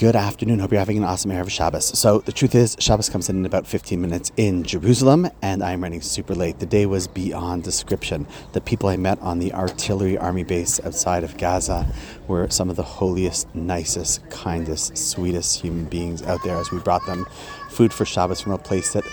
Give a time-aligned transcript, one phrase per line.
[0.00, 0.60] Good afternoon.
[0.60, 1.98] Hope you're having an awesome Erev Shabbos.
[1.98, 5.82] So the truth is, Shabbos comes in in about 15 minutes in Jerusalem, and I'm
[5.82, 6.58] running super late.
[6.58, 8.26] The day was beyond description.
[8.54, 11.86] The people I met on the artillery army base outside of Gaza
[12.28, 17.04] were some of the holiest, nicest, kindest, sweetest human beings out there as we brought
[17.04, 17.26] them
[17.68, 19.04] food for Shabbos from a place that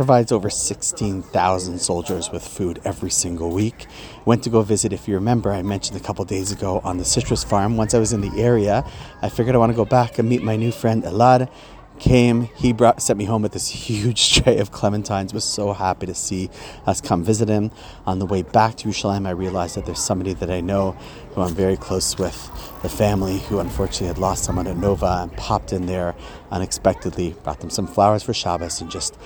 [0.00, 3.84] provides over 16,000 soldiers with food every single week.
[4.24, 7.04] Went to go visit, if you remember, I mentioned a couple days ago on the
[7.04, 7.76] citrus farm.
[7.76, 8.82] Once I was in the area,
[9.20, 11.50] I figured I want to go back and meet my new friend Elad.
[11.98, 15.34] Came, he brought sent me home with this huge tray of clementines.
[15.34, 16.48] Was so happy to see
[16.86, 17.70] us come visit him.
[18.06, 20.92] On the way back to Yerushalayim, I realized that there's somebody that I know
[21.34, 25.36] who I'm very close with, the family who unfortunately had lost someone at Nova and
[25.36, 26.14] popped in there
[26.50, 29.18] unexpectedly, brought them some flowers for Shabbos and just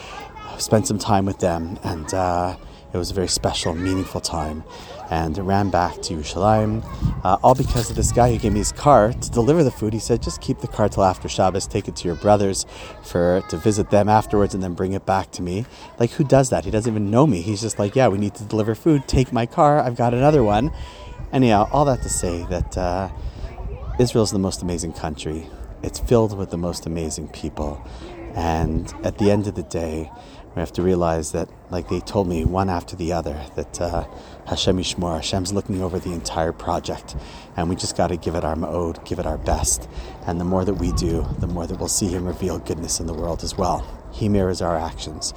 [0.58, 2.56] spent some time with them, and uh,
[2.92, 4.64] it was a very special, meaningful time.
[5.10, 6.82] And ran back to Yerushalayim,
[7.24, 9.92] uh, all because of this guy who gave me his car to deliver the food.
[9.92, 11.66] He said, "Just keep the car till after Shabbos.
[11.66, 12.64] Take it to your brothers
[13.02, 15.66] for to visit them afterwards, and then bring it back to me."
[15.98, 16.64] Like, who does that?
[16.64, 17.42] He doesn't even know me.
[17.42, 19.06] He's just like, "Yeah, we need to deliver food.
[19.06, 19.78] Take my car.
[19.78, 20.72] I've got another one."
[21.32, 23.10] Anyhow, all that to say that uh,
[23.98, 25.46] Israel is the most amazing country.
[25.82, 27.86] It's filled with the most amazing people,
[28.34, 30.10] and at the end of the day
[30.54, 34.04] we have to realize that, like they told me one after the other, that uh,
[34.46, 37.16] Hashem Yishmor, Hashem's looking over the entire project,
[37.56, 39.88] and we just got to give it our mode, give it our best.
[40.26, 43.06] And the more that we do, the more that we'll see Him reveal goodness in
[43.06, 43.84] the world as well.
[44.12, 45.34] He mirrors our actions.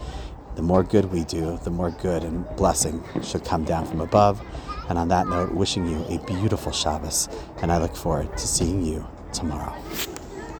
[0.56, 4.42] The more good we do, the more good and blessing should come down from above.
[4.88, 7.28] And on that note, wishing you a beautiful Shabbos,
[7.62, 9.75] and I look forward to seeing you tomorrow.